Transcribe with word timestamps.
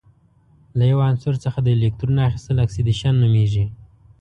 له 0.77 0.83
یو 0.91 0.99
عنصر 1.09 1.35
څخه 1.43 1.59
د 1.61 1.67
الکترون 1.75 2.17
اخیستل 2.27 2.57
اکسیدیشن 2.65 3.13
نومیږي. 3.21 3.65